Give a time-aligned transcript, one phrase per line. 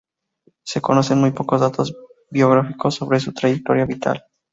[0.63, 1.95] Se conocen muy pocos datos
[2.31, 4.25] biográficos sobre su trayectoria vital.